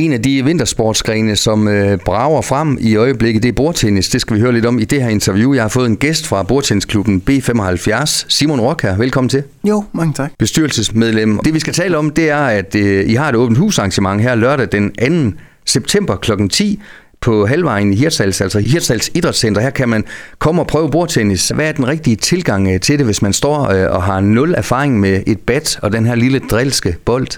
En 0.00 0.12
af 0.12 0.22
de 0.22 0.44
vintersportsgrene, 0.44 1.36
som 1.36 1.68
øh, 1.68 1.98
brager 1.98 2.42
frem 2.42 2.78
i 2.80 2.96
øjeblikket, 2.96 3.42
det 3.42 3.48
er 3.48 3.52
bordtennis. 3.52 4.08
Det 4.08 4.20
skal 4.20 4.36
vi 4.36 4.40
høre 4.40 4.52
lidt 4.52 4.66
om 4.66 4.78
i 4.78 4.84
det 4.84 5.02
her 5.02 5.08
interview. 5.08 5.52
Jeg 5.52 5.62
har 5.62 5.68
fået 5.68 5.86
en 5.86 5.96
gæst 5.96 6.26
fra 6.26 6.42
bordtennisklubben 6.42 7.22
B75, 7.30 8.24
Simon 8.28 8.60
Rock 8.60 8.82
her. 8.82 8.96
Velkommen 8.96 9.28
til. 9.28 9.42
Jo, 9.68 9.84
mange 9.92 10.12
tak. 10.14 10.30
Bestyrelsesmedlem. 10.38 11.38
Det 11.44 11.54
vi 11.54 11.60
skal 11.60 11.72
tale 11.72 11.98
om, 11.98 12.10
det 12.10 12.30
er, 12.30 12.40
at 12.40 12.74
øh, 12.74 13.10
I 13.10 13.14
har 13.14 13.28
et 13.28 13.34
åbent 13.34 13.58
husarrangement 13.58 14.22
her 14.22 14.34
lørdag 14.34 14.68
den 14.72 15.32
2. 15.32 15.38
september 15.66 16.16
kl. 16.16 16.32
10 16.50 16.80
på 17.20 17.46
halvvejen 17.46 17.92
i 17.92 17.96
Hirtshals, 17.96 18.40
altså 18.40 18.58
Hirtshals 18.58 19.10
Idrætscenter. 19.14 19.60
Her 19.60 19.70
kan 19.70 19.88
man 19.88 20.04
komme 20.38 20.62
og 20.62 20.66
prøve 20.66 20.90
bordtennis. 20.90 21.48
Hvad 21.48 21.68
er 21.68 21.72
den 21.72 21.88
rigtige 21.88 22.16
tilgang 22.16 22.68
øh, 22.68 22.80
til 22.80 22.98
det, 22.98 23.06
hvis 23.06 23.22
man 23.22 23.32
står 23.32 23.70
øh, 23.70 23.90
og 23.90 24.02
har 24.02 24.20
nul 24.20 24.54
erfaring 24.54 25.00
med 25.00 25.22
et 25.26 25.38
bat 25.38 25.78
og 25.82 25.92
den 25.92 26.06
her 26.06 26.14
lille 26.14 26.38
drilske 26.50 26.96
bold? 27.04 27.28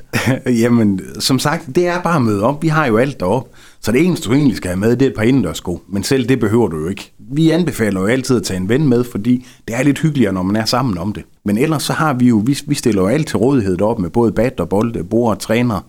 Jamen, 0.63 1.00
som 1.18 1.39
sagt, 1.39 1.67
det 1.75 1.87
er 1.87 2.03
bare 2.03 2.17
at 2.17 2.23
møde 2.23 2.43
op. 2.43 2.63
Vi 2.63 2.68
har 2.68 2.87
jo 2.87 2.96
alt 2.96 3.21
derop. 3.21 3.49
Så 3.81 3.93
det 3.93 4.07
eneste, 4.07 4.29
du 4.29 4.35
egentlig 4.35 4.57
skal 4.57 4.68
have 4.68 4.81
med, 4.81 4.96
det 4.96 5.03
er 5.03 5.11
et 5.11 5.17
par 5.17 5.22
indendørsko. 5.22 5.83
Men 5.89 6.03
selv 6.03 6.29
det 6.29 6.41
behøver 6.41 6.69
du 6.69 6.79
jo 6.79 6.89
ikke. 6.89 7.13
Vi 7.19 7.50
anbefaler 7.50 8.00
jo 8.00 8.07
altid 8.07 8.36
at 8.36 8.43
tage 8.43 8.61
en 8.61 8.69
ven 8.69 8.89
med, 8.89 9.05
fordi 9.05 9.46
det 9.69 9.77
er 9.77 9.83
lidt 9.83 9.99
hyggeligere, 9.99 10.33
når 10.33 10.43
man 10.43 10.57
er 10.57 10.64
sammen 10.64 10.99
om 10.99 11.13
det. 11.13 11.22
Men 11.44 11.58
ellers 11.58 11.83
så 11.83 11.93
har 11.93 12.14
vi 12.14 12.29
jo, 12.29 12.43
vi, 12.46 12.58
vi 12.67 12.75
stiller 12.75 13.03
jo 13.03 13.08
alt 13.08 13.29
til 13.29 13.36
rådighed 13.36 13.77
derop 13.77 13.99
med 13.99 14.11
både 14.11 14.33
bat 14.33 14.61
og 14.61 14.69
bolde, 14.69 15.05
bord 15.05 15.30
og 15.30 15.39
træner. 15.39 15.86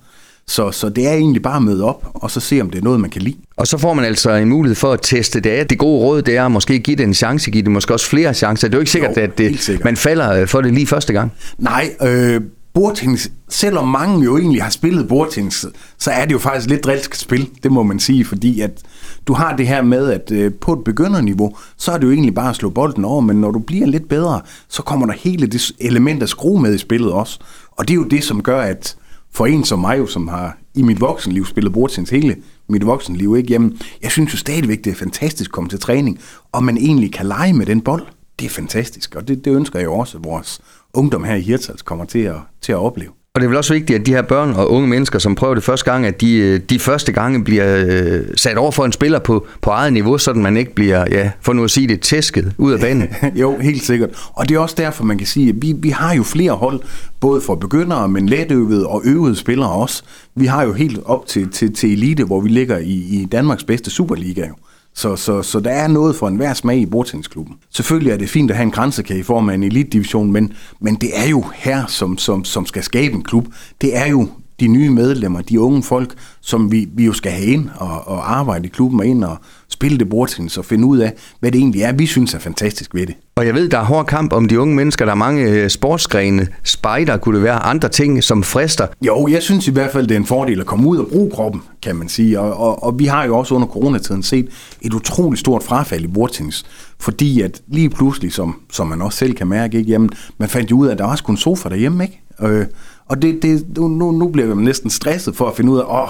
Så, 0.47 0.71
så 0.71 0.89
det 0.89 1.07
er 1.07 1.13
egentlig 1.13 1.41
bare 1.41 1.55
at 1.55 1.63
møde 1.63 1.83
op, 1.83 2.11
og 2.13 2.31
så 2.31 2.39
se, 2.39 2.61
om 2.61 2.69
det 2.69 2.79
er 2.79 2.83
noget, 2.83 2.99
man 2.99 3.09
kan 3.09 3.21
lide. 3.21 3.35
Og 3.57 3.67
så 3.67 3.77
får 3.77 3.93
man 3.93 4.05
altså 4.05 4.31
en 4.31 4.49
mulighed 4.49 4.75
for 4.75 4.91
at 4.91 4.99
teste 5.01 5.39
det 5.39 5.49
af. 5.49 5.67
Det 5.67 5.77
gode 5.77 5.99
råd, 5.99 6.21
det 6.21 6.37
er 6.37 6.45
at 6.45 6.51
måske 6.51 6.79
give 6.79 6.97
det 6.97 7.03
en 7.03 7.13
chance, 7.13 7.51
give 7.51 7.63
det 7.63 7.71
måske 7.71 7.93
også 7.93 8.09
flere 8.09 8.33
chancer. 8.33 8.67
Det 8.67 8.73
er 8.73 8.77
jo 8.77 8.81
ikke 8.81 8.91
sikkert, 8.91 9.17
jo, 9.17 9.21
at 9.21 9.37
det, 9.37 9.59
sikkert. 9.59 9.85
man 9.85 9.97
falder 9.97 10.45
for 10.45 10.61
det 10.61 10.73
lige 10.73 10.87
første 10.87 11.13
gang. 11.13 11.31
Nej, 11.57 11.95
øh, 12.01 12.41
bordtennis, 12.73 13.31
selvom 13.49 13.87
mange 13.87 14.23
jo 14.23 14.37
egentlig 14.37 14.63
har 14.63 14.69
spillet 14.69 15.07
bordtennis, 15.07 15.65
så 15.97 16.11
er 16.11 16.25
det 16.25 16.31
jo 16.31 16.39
faktisk 16.39 16.69
lidt 16.69 16.83
drilsk 16.83 17.15
spil, 17.15 17.49
det 17.63 17.71
må 17.71 17.83
man 17.83 17.99
sige, 17.99 18.25
fordi 18.25 18.61
at 18.61 18.81
du 19.27 19.33
har 19.33 19.55
det 19.55 19.67
her 19.67 19.81
med, 19.81 20.11
at 20.11 20.31
øh, 20.31 20.53
på 20.53 20.73
et 20.73 20.83
begynderniveau, 20.83 21.55
så 21.77 21.91
er 21.91 21.97
det 21.97 22.03
jo 22.03 22.11
egentlig 22.11 22.35
bare 22.35 22.49
at 22.49 22.55
slå 22.55 22.69
bolden 22.69 23.05
over, 23.05 23.21
men 23.21 23.41
når 23.41 23.51
du 23.51 23.59
bliver 23.59 23.87
lidt 23.87 24.09
bedre, 24.09 24.41
så 24.69 24.81
kommer 24.81 25.05
der 25.05 25.13
hele 25.13 25.47
det 25.47 25.71
element 25.79 26.21
af 26.23 26.29
skrue 26.29 26.61
med 26.61 26.75
i 26.75 26.77
spillet 26.77 27.11
også. 27.11 27.39
Og 27.71 27.87
det 27.87 27.93
er 27.93 27.95
jo 27.95 28.03
det, 28.03 28.23
som 28.23 28.43
gør, 28.43 28.61
at 28.61 28.95
for 29.35 29.45
en 29.45 29.63
som 29.63 29.79
mig, 29.79 30.09
som 30.09 30.27
har 30.27 30.57
i 30.75 30.81
mit 30.81 31.01
voksenliv 31.01 31.45
spillet 31.45 31.73
bordtennis 31.73 32.09
hele 32.09 32.35
mit 32.69 32.85
voksenliv, 32.85 33.35
ikke? 33.37 33.53
Jamen, 33.53 33.79
jeg 34.01 34.11
synes 34.11 34.33
jo 34.33 34.37
stadigvæk, 34.37 34.83
det 34.83 34.91
er 34.91 34.95
fantastisk 34.95 35.49
at 35.49 35.51
komme 35.51 35.69
til 35.69 35.79
træning, 35.79 36.19
og 36.51 36.63
man 36.63 36.77
egentlig 36.77 37.13
kan 37.13 37.25
lege 37.25 37.53
med 37.53 37.65
den 37.65 37.81
bold. 37.81 38.07
Det 38.39 38.45
er 38.45 38.49
fantastisk, 38.49 39.15
og 39.15 39.27
det, 39.27 39.45
det 39.45 39.55
ønsker 39.55 39.79
jeg 39.79 39.85
jo 39.85 39.93
også, 39.93 40.17
at 40.17 40.23
vores 40.23 40.61
ungdom 40.93 41.23
her 41.23 41.35
i 41.35 41.41
Hirtshals 41.41 41.81
kommer 41.81 42.05
til 42.05 42.19
at, 42.19 42.35
til 42.61 42.71
at 42.71 42.77
opleve. 42.77 43.11
Og 43.35 43.41
det 43.41 43.45
er 43.45 43.49
vel 43.49 43.57
også 43.57 43.73
vigtigt, 43.73 43.99
at 43.99 44.05
de 44.05 44.11
her 44.11 44.21
børn 44.21 44.53
og 44.53 44.71
unge 44.71 44.87
mennesker, 44.87 45.19
som 45.19 45.35
prøver 45.35 45.53
det 45.53 45.63
første 45.63 45.91
gang, 45.91 46.05
at 46.05 46.21
de, 46.21 46.35
øh, 46.35 46.59
de 46.69 46.79
første 46.79 47.11
gange 47.11 47.43
bliver 47.43 47.85
øh, 47.87 48.21
sat 48.35 48.57
over 48.57 48.71
for 48.71 48.85
en 48.85 48.91
spiller 48.91 49.19
på, 49.19 49.47
på 49.61 49.69
eget 49.69 49.93
niveau, 49.93 50.17
så 50.17 50.33
man 50.33 50.57
ikke 50.57 50.75
bliver, 50.75 51.05
ja, 51.11 51.31
for 51.41 51.53
nu 51.53 51.63
at 51.63 51.71
sige 51.71 51.87
det, 51.87 52.01
tæsket 52.01 52.53
ud 52.57 52.73
af 52.73 52.79
banen. 52.79 53.09
jo, 53.41 53.57
helt 53.57 53.83
sikkert. 53.83 54.09
Og 54.33 54.49
det 54.49 54.55
er 54.55 54.59
også 54.59 54.75
derfor, 54.77 55.03
man 55.03 55.17
kan 55.17 55.27
sige, 55.27 55.49
at 55.49 55.55
vi, 55.61 55.73
vi 55.77 55.89
har 55.89 56.13
jo 56.15 56.23
flere 56.23 56.51
hold, 56.51 56.81
både 57.19 57.41
for 57.41 57.55
begyndere, 57.55 58.07
men 58.07 58.29
letøvede 58.29 58.87
og 58.87 59.01
øvede 59.05 59.35
spillere 59.35 59.71
også. 59.71 60.03
Vi 60.35 60.45
har 60.45 60.63
jo 60.63 60.73
helt 60.73 60.99
op 61.05 61.27
til, 61.27 61.49
til, 61.49 61.73
til 61.73 61.93
elite, 61.93 62.23
hvor 62.23 62.41
vi 62.41 62.49
ligger 62.49 62.77
i, 62.77 62.93
i 62.93 63.27
Danmarks 63.31 63.63
bedste 63.63 63.91
Superliga 63.91 64.47
jo. 64.47 64.53
Så, 64.95 65.15
så, 65.15 65.41
så 65.41 65.59
der 65.59 65.71
er 65.71 65.87
noget 65.87 66.15
for 66.15 66.27
enhver 66.27 66.53
smag 66.53 66.77
i 66.77 66.85
bordtennisklubben. 66.85 67.55
Selvfølgelig 67.69 68.11
er 68.11 68.17
det 68.17 68.29
fint 68.29 68.51
at 68.51 68.57
have 68.57 68.65
en 68.65 68.71
grænsekage 68.71 69.19
i 69.19 69.23
form 69.23 69.49
af 69.49 69.53
en 69.53 69.63
elitdivision, 69.63 70.31
men, 70.31 70.53
men 70.79 70.95
det 70.95 71.09
er 71.13 71.27
jo 71.27 71.45
her, 71.55 71.85
som, 71.85 72.17
som, 72.17 72.45
som 72.45 72.65
skal 72.65 72.83
skabe 72.83 73.15
en 73.15 73.23
klub. 73.23 73.47
Det 73.81 73.97
er 73.97 74.05
jo 74.05 74.27
de 74.59 74.67
nye 74.67 74.89
medlemmer, 74.89 75.41
de 75.41 75.59
unge 75.59 75.83
folk, 75.83 76.13
som 76.41 76.71
vi, 76.71 76.87
vi 76.95 77.05
jo 77.05 77.13
skal 77.13 77.31
have 77.31 77.45
ind 77.45 77.69
og, 77.75 78.07
og 78.07 78.37
arbejde 78.37 78.65
i 78.65 78.69
klubben 78.69 78.99
og 78.99 79.05
ind 79.05 79.23
og 79.23 79.37
spille 79.69 79.97
det 79.97 80.09
bordtennis 80.09 80.57
og 80.57 80.65
finde 80.65 80.85
ud 80.85 80.97
af, 80.97 81.13
hvad 81.39 81.51
det 81.51 81.59
egentlig 81.59 81.81
er, 81.81 81.91
vi 81.91 82.05
synes 82.05 82.33
er 82.33 82.39
fantastisk 82.39 82.95
ved 82.95 83.07
det. 83.07 83.15
Og 83.35 83.45
jeg 83.45 83.53
ved, 83.53 83.69
der 83.69 83.77
er 83.77 83.83
hård 83.83 84.05
kamp 84.05 84.33
om 84.33 84.47
de 84.47 84.59
unge 84.59 84.75
mennesker. 84.75 85.05
Der 85.05 85.11
er 85.11 85.15
mange 85.15 85.43
øh, 85.43 85.69
sportsgrene. 85.69 86.47
Spider 86.63 87.17
kunne 87.17 87.35
det 87.35 87.43
være 87.43 87.59
andre 87.59 87.89
ting, 87.89 88.23
som 88.23 88.43
frister. 88.43 88.87
Jo, 89.01 89.27
jeg 89.27 89.41
synes 89.41 89.67
i 89.67 89.71
hvert 89.71 89.91
fald, 89.91 90.07
det 90.07 90.15
er 90.15 90.19
en 90.19 90.25
fordel 90.25 90.59
at 90.59 90.65
komme 90.65 90.87
ud 90.87 90.97
og 90.97 91.07
bruge 91.07 91.31
kroppen, 91.31 91.61
kan 91.81 91.95
man 91.95 92.09
sige. 92.09 92.39
Og, 92.39 92.57
og, 92.57 92.83
og 92.83 92.99
vi 92.99 93.05
har 93.05 93.25
jo 93.25 93.37
også 93.37 93.55
under 93.55 93.67
coronatiden 93.67 94.23
set 94.23 94.47
et 94.81 94.93
utroligt 94.93 95.39
stort 95.39 95.63
frafald 95.63 96.03
i 96.03 96.07
bordtennis. 96.07 96.65
Fordi 96.99 97.41
at 97.41 97.61
lige 97.67 97.89
pludselig, 97.89 98.33
som, 98.33 98.59
som 98.71 98.87
man 98.87 99.01
også 99.01 99.17
selv 99.17 99.33
kan 99.33 99.47
mærke, 99.47 99.77
ikke, 99.77 99.91
jamen, 99.91 100.09
man 100.37 100.49
fandt 100.49 100.71
jo 100.71 100.77
ud 100.77 100.87
af, 100.87 100.91
at 100.91 100.97
der 100.97 101.15
sgu 101.15 101.31
en 101.31 101.37
sofa 101.37 101.69
derhjemme, 101.69 102.03
ikke? 102.03 102.23
Øh, 102.45 102.65
og 103.05 103.21
det, 103.21 103.41
det, 103.41 103.77
nu, 103.77 104.11
nu 104.11 104.27
bliver 104.27 104.47
jeg 104.47 104.55
næsten 104.55 104.89
stresset 104.89 105.35
for 105.35 105.49
at 105.49 105.55
finde 105.55 105.71
ud 105.71 105.79
af, 105.79 106.01
åh, 106.01 106.09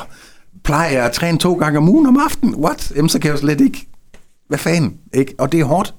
plejer 0.64 0.92
jeg 0.92 1.06
at 1.06 1.12
træne 1.12 1.38
to 1.38 1.54
gange 1.54 1.78
om 1.78 1.90
ugen 1.90 2.06
om 2.06 2.18
aftenen? 2.26 2.56
What? 2.56 2.92
Jamen, 2.96 3.10
så 3.10 3.20
kan 3.20 3.28
jeg 3.28 3.36
jo 3.36 3.40
slet 3.40 3.62
ikke. 3.62 3.88
Hvad 4.48 4.58
fanden? 4.58 4.98
Ikke? 5.14 5.36
Og 5.38 5.52
det 5.52 5.60
er 5.60 5.64
hårdt. 5.64 5.94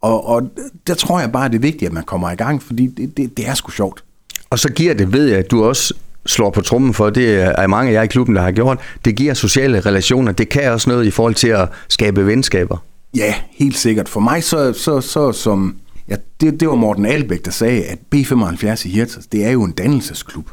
Og, 0.00 0.28
og 0.28 0.50
der 0.86 0.94
tror 0.94 1.20
jeg 1.20 1.32
bare, 1.32 1.44
at 1.44 1.52
det 1.52 1.58
er 1.58 1.62
vigtigt, 1.62 1.88
at 1.88 1.92
man 1.92 2.04
kommer 2.04 2.30
i 2.30 2.34
gang, 2.34 2.62
fordi 2.62 2.86
det, 2.86 3.16
det, 3.16 3.36
det 3.36 3.48
er 3.48 3.54
sgu 3.54 3.70
sjovt. 3.70 4.04
Og 4.50 4.58
så 4.58 4.72
giver 4.72 4.94
det, 4.94 5.12
ved 5.12 5.26
jeg, 5.26 5.38
at 5.38 5.50
du 5.50 5.64
også 5.64 5.94
slår 6.26 6.50
på 6.50 6.60
trummen 6.60 6.94
for, 6.94 7.10
det 7.10 7.34
er 7.60 7.66
mange 7.66 7.90
af 7.90 7.94
jer 7.94 8.02
i 8.02 8.06
klubben, 8.06 8.36
der 8.36 8.42
har 8.42 8.52
gjort, 8.52 8.78
det 9.04 9.16
giver 9.16 9.34
sociale 9.34 9.80
relationer. 9.80 10.32
Det 10.32 10.48
kan 10.48 10.72
også 10.72 10.90
noget 10.90 11.06
i 11.06 11.10
forhold 11.10 11.34
til 11.34 11.48
at 11.48 11.68
skabe 11.88 12.26
venskaber. 12.26 12.76
Ja, 13.16 13.34
helt 13.50 13.76
sikkert. 13.76 14.08
For 14.08 14.20
mig 14.20 14.44
så, 14.44 14.72
så, 14.72 15.00
så 15.00 15.32
som 15.32 15.76
Ja, 16.08 16.16
det, 16.40 16.60
det 16.60 16.68
var 16.68 16.74
Morten 16.74 17.06
Albæk, 17.06 17.44
der 17.44 17.50
sagde, 17.50 17.84
at 17.84 17.98
B75 18.14 18.86
i 18.86 18.90
Hirtshals, 18.90 19.26
det 19.26 19.44
er 19.44 19.50
jo 19.50 19.64
en 19.64 19.72
dannelsesklub. 19.72 20.50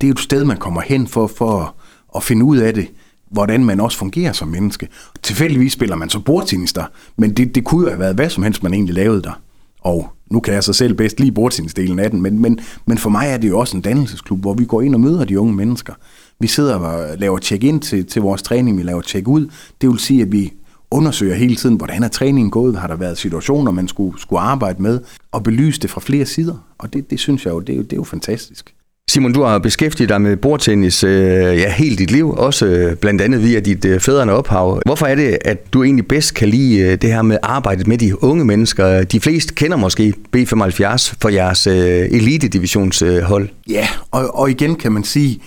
Det 0.00 0.06
er 0.06 0.08
jo 0.08 0.12
et 0.12 0.20
sted, 0.20 0.44
man 0.44 0.56
kommer 0.56 0.80
hen 0.80 1.06
for, 1.06 1.26
for 1.26 1.74
at 2.16 2.22
finde 2.22 2.44
ud 2.44 2.56
af 2.56 2.74
det, 2.74 2.88
hvordan 3.30 3.64
man 3.64 3.80
også 3.80 3.98
fungerer 3.98 4.32
som 4.32 4.48
menneske. 4.48 4.88
Tilfældigvis 5.22 5.72
spiller 5.72 5.96
man 5.96 6.10
så 6.10 6.20
bordtennis 6.20 6.72
der, 6.72 6.84
men 7.16 7.32
det, 7.32 7.54
det 7.54 7.64
kunne 7.64 7.82
jo 7.82 7.88
have 7.88 8.00
været 8.00 8.14
hvad 8.14 8.30
som 8.30 8.42
helst, 8.42 8.62
man 8.62 8.74
egentlig 8.74 8.94
lavede 8.94 9.22
der. 9.22 9.40
Og 9.80 10.08
nu 10.30 10.40
kan 10.40 10.54
jeg 10.54 10.64
så 10.64 10.72
selv 10.72 10.94
bedst 10.94 11.20
lige 11.20 11.32
bordtennisdelen 11.32 11.98
af 11.98 12.10
den, 12.10 12.22
men, 12.22 12.38
men, 12.38 12.60
men 12.86 12.98
for 12.98 13.10
mig 13.10 13.28
er 13.28 13.36
det 13.36 13.48
jo 13.48 13.58
også 13.58 13.76
en 13.76 13.82
dannelsesklub, 13.82 14.40
hvor 14.40 14.54
vi 14.54 14.64
går 14.64 14.82
ind 14.82 14.94
og 14.94 15.00
møder 15.00 15.24
de 15.24 15.40
unge 15.40 15.54
mennesker. 15.54 15.92
Vi 16.40 16.46
sidder 16.46 16.74
og 16.74 17.18
laver 17.18 17.38
check-in 17.38 17.80
til, 17.80 18.06
til 18.06 18.22
vores 18.22 18.42
træning, 18.42 18.78
vi 18.78 18.82
laver 18.82 19.02
check-ud. 19.02 19.50
Det 19.80 19.88
vil 19.88 19.98
sige, 19.98 20.22
at 20.22 20.32
vi 20.32 20.52
undersøger 20.90 21.34
hele 21.34 21.56
tiden, 21.56 21.76
hvordan 21.76 22.02
er 22.02 22.08
træningen 22.08 22.50
gået, 22.50 22.76
har 22.76 22.86
der 22.86 22.96
været 22.96 23.18
situationer, 23.18 23.72
man 23.72 23.88
skulle, 23.88 24.20
skulle 24.20 24.40
arbejde 24.40 24.82
med, 24.82 25.00
og 25.32 25.42
belyse 25.42 25.80
det 25.80 25.90
fra 25.90 26.00
flere 26.00 26.26
sider. 26.26 26.54
Og 26.78 26.92
det, 26.92 27.10
det 27.10 27.20
synes 27.20 27.44
jeg 27.44 27.52
jo, 27.52 27.60
det 27.60 27.72
er 27.72 27.76
jo, 27.76 27.82
det 27.82 27.92
er 27.92 27.96
jo 27.96 28.04
fantastisk. 28.04 28.74
Simon, 29.10 29.32
du 29.32 29.42
har 29.42 29.58
beskæftiget 29.58 30.08
dig 30.08 30.20
med 30.20 30.36
bordtennis 30.36 31.04
øh, 31.04 31.58
ja, 31.58 31.72
helt 31.72 31.98
dit 31.98 32.10
liv, 32.10 32.30
også 32.30 32.66
øh, 32.66 32.96
blandt 32.96 33.20
andet 33.20 33.42
via 33.42 33.60
dit 33.60 33.84
øh, 33.84 34.00
fædrende 34.00 34.34
ophav. 34.34 34.82
Hvorfor 34.86 35.06
er 35.06 35.14
det, 35.14 35.38
at 35.44 35.72
du 35.72 35.82
egentlig 35.82 36.08
bedst 36.08 36.34
kan 36.34 36.48
lide 36.48 36.78
øh, 36.78 36.98
det 37.02 37.12
her 37.12 37.22
med 37.22 37.38
arbejdet 37.42 37.86
med 37.86 37.98
de 37.98 38.24
unge 38.24 38.44
mennesker? 38.44 39.04
De 39.04 39.20
fleste 39.20 39.54
kender 39.54 39.76
måske 39.76 40.14
B75 40.36 41.14
for 41.22 41.28
jeres 41.28 41.66
øh, 41.66 41.74
elitedivisionshold. 42.10 43.42
Øh, 43.42 43.72
ja, 43.72 43.88
og, 44.10 44.38
og 44.38 44.50
igen 44.50 44.76
kan 44.76 44.92
man 44.92 45.04
sige, 45.04 45.40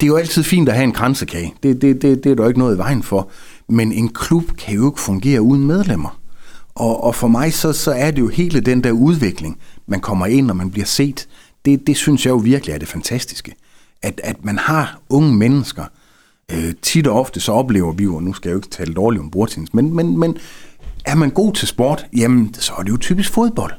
det 0.00 0.06
er 0.06 0.08
jo 0.08 0.16
altid 0.16 0.42
fint 0.42 0.68
at 0.68 0.74
have 0.74 0.84
en 0.84 0.92
kransekage. 0.92 1.54
Det, 1.62 1.82
det, 1.82 2.02
det, 2.02 2.24
det 2.24 2.32
er 2.32 2.36
der 2.36 2.48
ikke 2.48 2.58
noget 2.58 2.74
i 2.74 2.78
vejen 2.78 3.02
for. 3.02 3.30
Men 3.70 3.92
en 3.92 4.08
klub 4.08 4.44
kan 4.58 4.74
jo 4.74 4.90
ikke 4.90 5.00
fungere 5.00 5.42
uden 5.42 5.66
medlemmer. 5.66 6.20
Og, 6.74 7.04
og 7.04 7.14
for 7.14 7.28
mig 7.28 7.54
så, 7.54 7.72
så 7.72 7.92
er 7.92 8.10
det 8.10 8.18
jo 8.18 8.28
hele 8.28 8.60
den 8.60 8.84
der 8.84 8.90
udvikling, 8.90 9.58
man 9.86 10.00
kommer 10.00 10.26
ind, 10.26 10.50
og 10.50 10.56
man 10.56 10.70
bliver 10.70 10.86
set. 10.86 11.28
Det, 11.64 11.86
det 11.86 11.96
synes 11.96 12.26
jeg 12.26 12.30
jo 12.30 12.36
virkelig 12.36 12.72
er 12.72 12.78
det 12.78 12.88
fantastiske. 12.88 13.54
At, 14.02 14.20
at 14.24 14.44
man 14.44 14.58
har 14.58 15.00
unge 15.08 15.34
mennesker. 15.36 15.84
Øh, 16.52 16.74
tit 16.82 17.06
og 17.06 17.20
ofte 17.20 17.40
så 17.40 17.52
oplever 17.52 17.92
vi 17.92 18.04
jo, 18.04 18.16
og 18.16 18.22
nu 18.22 18.32
skal 18.32 18.48
jeg 18.48 18.54
jo 18.54 18.58
ikke 18.58 18.68
tale 18.68 18.94
dårligt 18.94 19.22
om 19.22 19.30
bordtennis, 19.30 19.74
men, 19.74 19.94
men, 19.94 20.18
men 20.18 20.36
er 21.04 21.14
man 21.14 21.30
god 21.30 21.52
til 21.52 21.68
sport, 21.68 22.06
jamen 22.16 22.54
så 22.54 22.72
er 22.78 22.82
det 22.82 22.90
jo 22.90 22.96
typisk 22.96 23.32
fodbold. 23.32 23.72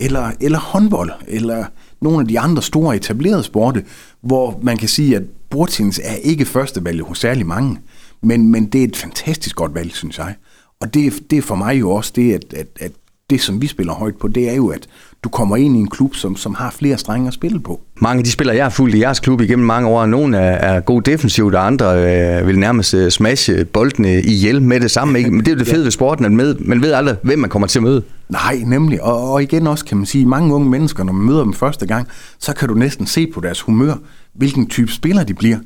Eller, 0.00 0.30
eller 0.40 0.58
håndbold, 0.58 1.10
eller 1.28 1.64
nogle 2.00 2.20
af 2.20 2.28
de 2.28 2.40
andre 2.40 2.62
store 2.62 2.96
etablerede 2.96 3.42
sporte, 3.42 3.84
hvor 4.20 4.60
man 4.62 4.76
kan 4.76 4.88
sige, 4.88 5.16
at 5.16 5.22
bordtennis 5.50 6.00
er 6.04 6.14
ikke 6.14 6.44
førstevalget 6.44 7.06
hos 7.06 7.18
særlig 7.18 7.46
mange. 7.46 7.78
Men, 8.22 8.50
men 8.50 8.66
det 8.66 8.80
er 8.80 8.84
et 8.84 8.96
fantastisk 8.96 9.56
godt 9.56 9.74
valg, 9.74 9.94
synes 9.94 10.18
jeg. 10.18 10.34
Og 10.80 10.94
det, 10.94 11.30
det 11.30 11.38
er 11.38 11.42
for 11.42 11.54
mig 11.54 11.80
jo 11.80 11.90
også 11.90 12.12
det, 12.16 12.32
at, 12.32 12.54
at, 12.54 12.66
at 12.80 12.92
det, 13.30 13.40
som 13.40 13.62
vi 13.62 13.66
spiller 13.66 13.92
højt 13.92 14.16
på, 14.16 14.28
det 14.28 14.50
er 14.50 14.54
jo, 14.54 14.68
at 14.68 14.86
du 15.24 15.28
kommer 15.28 15.56
ind 15.56 15.76
i 15.76 15.80
en 15.80 15.90
klub, 15.90 16.14
som, 16.14 16.36
som 16.36 16.54
har 16.54 16.70
flere 16.70 16.98
strenge 16.98 17.28
at 17.28 17.34
spille 17.34 17.60
på. 17.60 17.80
Mange 18.00 18.18
af 18.18 18.24
de 18.24 18.30
spillere, 18.30 18.56
jeg 18.56 18.64
har 18.64 18.70
fulgt 18.70 18.94
i 18.94 19.00
jeres 19.00 19.20
klub 19.20 19.40
igennem 19.40 19.66
mange 19.66 19.88
år, 19.88 20.06
nogle 20.06 20.38
er, 20.38 20.74
er 20.74 20.80
gode 20.80 21.10
defensivt, 21.10 21.54
og 21.54 21.66
andre 21.66 21.86
øh, 21.86 22.46
vil 22.46 22.58
nærmest 22.58 22.94
øh, 22.94 23.10
smashe 23.10 23.64
boldene 23.64 24.22
ihjel 24.22 24.62
med 24.62 24.80
det 24.80 24.90
samme. 24.90 25.18
Ikke? 25.18 25.30
Men 25.30 25.40
det 25.40 25.48
er 25.48 25.52
jo 25.52 25.58
det 25.58 25.68
fede 25.74 25.84
ved 25.84 25.90
sporten, 25.90 26.24
at 26.24 26.32
med, 26.32 26.54
man 26.54 26.82
ved 26.82 26.92
aldrig, 26.92 27.16
hvem 27.22 27.38
man 27.38 27.50
kommer 27.50 27.68
til 27.68 27.78
at 27.78 27.82
møde. 27.82 28.02
Nej, 28.28 28.62
nemlig. 28.66 29.02
Og, 29.02 29.32
og 29.32 29.42
igen 29.42 29.66
også 29.66 29.84
kan 29.84 29.96
man 29.96 30.06
sige, 30.06 30.26
mange 30.26 30.54
unge 30.54 30.70
mennesker, 30.70 31.04
når 31.04 31.12
man 31.12 31.26
møder 31.26 31.42
dem 31.42 31.52
første 31.52 31.86
gang, 31.86 32.08
så 32.38 32.54
kan 32.54 32.68
du 32.68 32.74
næsten 32.74 33.06
se 33.06 33.26
på 33.34 33.40
deres 33.40 33.60
humør, 33.60 33.94
hvilken 34.34 34.66
type 34.66 34.92
spiller 34.92 35.24
de 35.24 35.34
bliver. 35.34 35.58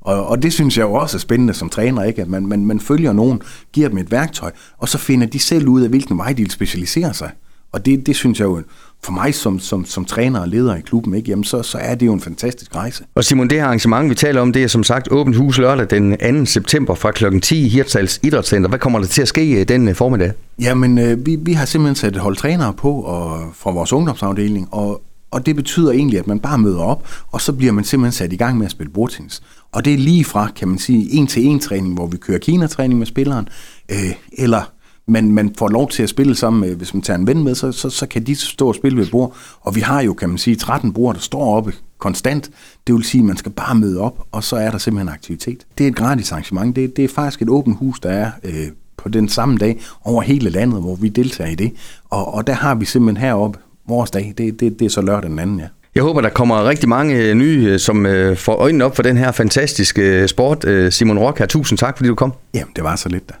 Og, 0.00 0.26
og 0.26 0.42
det 0.42 0.52
synes 0.52 0.78
jeg 0.78 0.84
jo 0.84 0.94
også 0.94 1.16
er 1.16 1.18
spændende 1.18 1.54
som 1.54 1.68
træner, 1.68 2.02
ikke? 2.02 2.22
at 2.22 2.28
man, 2.28 2.46
man, 2.46 2.66
man 2.66 2.80
følger 2.80 3.12
nogen, 3.12 3.42
giver 3.72 3.88
dem 3.88 3.98
et 3.98 4.10
værktøj, 4.10 4.50
og 4.78 4.88
så 4.88 4.98
finder 4.98 5.26
de 5.26 5.38
selv 5.38 5.68
ud 5.68 5.82
af, 5.82 5.88
hvilken 5.88 6.18
vej 6.18 6.32
de 6.32 6.42
vil 6.42 6.50
specialisere 6.50 7.14
sig. 7.14 7.30
Og 7.72 7.86
det, 7.86 8.06
det 8.06 8.16
synes 8.16 8.40
jeg 8.40 8.46
jo, 8.46 8.62
for 9.04 9.12
mig 9.12 9.34
som, 9.34 9.58
som, 9.58 9.84
som 9.84 10.04
træner 10.04 10.40
og 10.40 10.48
leder 10.48 10.76
i 10.76 10.80
klubben, 10.80 11.14
ikke, 11.14 11.30
jamen 11.30 11.44
så, 11.44 11.62
så 11.62 11.78
er 11.78 11.94
det 11.94 12.06
jo 12.06 12.12
en 12.12 12.20
fantastisk 12.20 12.76
rejse. 12.76 13.04
Og 13.14 13.24
Simon, 13.24 13.50
det 13.50 13.58
her 13.58 13.64
arrangement, 13.64 14.10
vi 14.10 14.14
taler 14.14 14.40
om, 14.40 14.52
det 14.52 14.62
er 14.62 14.68
som 14.68 14.84
sagt 14.84 15.08
åbent 15.10 15.36
hus 15.36 15.58
lørdag 15.58 15.90
den 15.90 16.38
2. 16.38 16.44
september 16.44 16.94
fra 16.94 17.10
kl. 17.10 17.40
10 17.40 17.64
i 17.64 17.68
Hirtshals 17.68 18.20
Idrætscenter. 18.22 18.68
Hvad 18.68 18.78
kommer 18.78 18.98
der 18.98 19.06
til 19.06 19.22
at 19.22 19.28
ske 19.28 19.60
øh, 19.60 19.68
den 19.68 19.94
formiddag? 19.94 20.32
Jamen, 20.60 20.98
øh, 20.98 21.26
vi, 21.26 21.36
vi 21.36 21.52
har 21.52 21.64
simpelthen 21.64 21.94
sat 21.94 22.16
et 22.16 22.22
hold 22.22 22.36
trænere 22.36 22.72
på 22.72 22.92
og, 22.92 23.40
fra 23.54 23.70
vores 23.70 23.92
ungdomsafdeling, 23.92 24.68
og, 24.74 25.02
og 25.30 25.46
det 25.46 25.56
betyder 25.56 25.92
egentlig, 25.92 26.18
at 26.18 26.26
man 26.26 26.40
bare 26.40 26.58
møder 26.58 26.80
op, 26.80 27.08
og 27.32 27.40
så 27.40 27.52
bliver 27.52 27.72
man 27.72 27.84
simpelthen 27.84 28.12
sat 28.12 28.32
i 28.32 28.36
gang 28.36 28.58
med 28.58 28.66
at 28.66 28.72
spille 28.72 28.92
bordtennis. 28.92 29.42
Og 29.72 29.84
det 29.84 29.94
er 29.94 29.98
lige 29.98 30.24
fra, 30.24 30.50
kan 30.56 30.68
man 30.68 30.78
sige, 30.78 31.10
en-til-en 31.12 31.60
træning, 31.60 31.94
hvor 31.94 32.06
vi 32.06 32.16
kører 32.16 32.38
Kina-træning 32.38 32.98
med 32.98 33.06
spilleren, 33.06 33.48
øh, 33.88 34.14
eller 34.32 34.62
man, 35.08 35.32
man 35.32 35.54
får 35.58 35.68
lov 35.68 35.90
til 35.90 36.02
at 36.02 36.08
spille 36.08 36.34
sammen 36.34 36.60
med, 36.60 36.74
hvis 36.74 36.94
man 36.94 37.02
tager 37.02 37.18
en 37.18 37.26
ven 37.26 37.44
med, 37.44 37.54
så, 37.54 37.72
så, 37.72 37.90
så 37.90 38.06
kan 38.06 38.22
de 38.22 38.34
stå 38.34 38.68
og 38.68 38.74
spille 38.74 38.98
ved 38.98 39.06
bord. 39.06 39.36
Og 39.60 39.76
vi 39.76 39.80
har 39.80 40.00
jo, 40.00 40.14
kan 40.14 40.28
man 40.28 40.38
sige, 40.38 40.56
13 40.56 40.92
bord, 40.92 41.14
der 41.14 41.20
står 41.20 41.56
oppe 41.56 41.72
konstant. 41.98 42.50
Det 42.86 42.94
vil 42.94 43.04
sige, 43.04 43.20
at 43.20 43.24
man 43.24 43.36
skal 43.36 43.52
bare 43.52 43.74
møde 43.74 44.00
op, 44.00 44.26
og 44.32 44.44
så 44.44 44.56
er 44.56 44.70
der 44.70 44.78
simpelthen 44.78 45.08
aktivitet. 45.08 45.66
Det 45.78 45.84
er 45.84 45.88
et 45.88 45.96
gratis 45.96 46.32
arrangement. 46.32 46.76
Det, 46.76 46.96
det 46.96 47.04
er 47.04 47.08
faktisk 47.08 47.42
et 47.42 47.48
åbent 47.48 47.78
hus, 47.78 48.00
der 48.00 48.10
er 48.10 48.30
øh, 48.44 48.68
på 48.96 49.08
den 49.08 49.28
samme 49.28 49.56
dag 49.58 49.80
over 50.04 50.22
hele 50.22 50.50
landet, 50.50 50.80
hvor 50.80 50.94
vi 50.94 51.08
deltager 51.08 51.50
i 51.50 51.54
det. 51.54 51.72
Og, 52.10 52.34
og 52.34 52.46
der 52.46 52.52
har 52.52 52.74
vi 52.74 52.84
simpelthen 52.84 53.24
heroppe 53.24 53.58
vores 53.88 54.10
dag. 54.10 54.34
Det, 54.38 54.60
det, 54.60 54.78
det 54.78 54.84
er 54.84 54.90
så 54.90 55.00
lørdag 55.00 55.30
den 55.30 55.38
anden, 55.38 55.58
ja. 55.58 55.66
Jeg 55.94 56.02
håber, 56.02 56.20
der 56.20 56.28
kommer 56.28 56.68
rigtig 56.68 56.88
mange 56.88 57.14
øh, 57.14 57.34
nye, 57.34 57.66
øh, 57.70 57.78
som 57.78 58.06
øh, 58.06 58.36
får 58.36 58.54
øjnene 58.54 58.84
op 58.84 58.96
for 58.96 59.02
den 59.02 59.16
her 59.16 59.32
fantastiske 59.32 60.28
sport. 60.28 60.64
Simon 60.90 61.18
Rock 61.18 61.38
her, 61.38 61.46
tusind 61.46 61.78
tak, 61.78 61.96
fordi 61.96 62.08
du 62.08 62.14
kom. 62.14 62.32
Jamen, 62.54 62.72
det 62.76 62.84
var 62.84 62.96
så 62.96 63.08
lidt 63.08 63.28
da. 63.28 63.34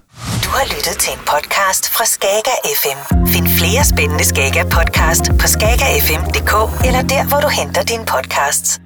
Du 0.44 0.48
har 0.48 0.64
lyttet 0.64 0.96
til 0.98 1.12
en 1.12 1.20
podcast 1.26 1.90
fra 1.90 2.04
Skager 2.04 2.58
FM. 2.82 3.26
Find 3.26 3.48
flere 3.48 3.84
spændende 3.84 4.24
Skager 4.24 4.64
podcast 4.64 5.24
på 5.40 5.46
skagerfm.dk 5.46 6.84
eller 6.86 7.02
der, 7.02 7.28
hvor 7.28 7.40
du 7.40 7.48
henter 7.48 7.82
dine 7.82 8.04
podcasts. 8.06 8.80